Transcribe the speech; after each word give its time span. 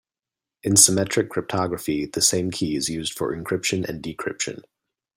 In 0.63 0.77
symmetric 0.77 1.29
cryptography 1.29 2.07
the 2.07 2.23
same 2.23 2.49
key 2.49 2.75
is 2.75 2.89
used 2.89 3.13
for 3.13 3.37
encryption 3.37 3.87
and 3.87 4.01
decryption. 4.01 4.63